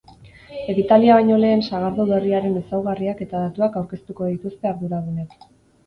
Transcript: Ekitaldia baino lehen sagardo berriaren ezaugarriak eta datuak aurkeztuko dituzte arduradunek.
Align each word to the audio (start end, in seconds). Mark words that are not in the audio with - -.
Ekitaldia 0.71 1.17
baino 1.19 1.37
lehen 1.43 1.61
sagardo 1.67 2.07
berriaren 2.13 2.57
ezaugarriak 2.65 3.23
eta 3.29 3.45
datuak 3.47 3.81
aurkeztuko 3.85 4.35
dituzte 4.35 4.77
arduradunek. 4.77 5.43